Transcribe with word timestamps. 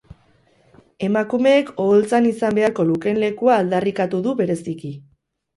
Emakumeek 1.07 1.69
oholtzan 1.83 2.29
izan 2.31 2.57
beharko 2.61 2.87
lukeen 2.93 3.23
lekua 3.25 3.61
aldarrikatu 3.65 4.23
du 4.29 4.35
bereziki. 4.41 4.95